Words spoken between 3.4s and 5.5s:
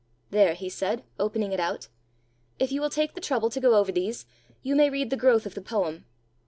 to go over these, you may read the growth